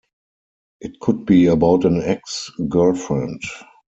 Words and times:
It 0.79 0.99
could 0.99 1.27
be 1.27 1.45
about 1.45 1.85
an 1.85 2.01
ex-girlfriend. 2.01 3.43